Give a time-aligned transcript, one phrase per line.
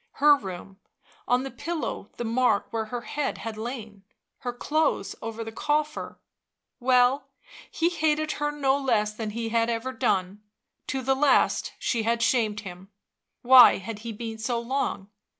[0.13, 0.79] Her room...
[1.27, 4.03] on the pillow the mark where her head had lain,
[4.39, 6.19] her clothes over the coffer;
[6.79, 7.29] well,
[7.69, 10.41] he hated her no less than he had ever done;
[10.87, 12.89] to the last she had shamed him;
[13.43, 15.11] why had he been so long